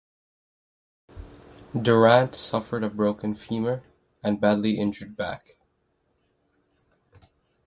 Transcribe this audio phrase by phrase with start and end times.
[1.79, 3.83] Durant suffered a broken femur
[4.23, 5.57] and a badly injured back.